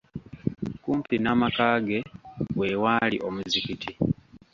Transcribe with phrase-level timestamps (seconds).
[0.83, 1.99] Kumpi n'amaka ge
[2.57, 3.91] we waali omuzigiti.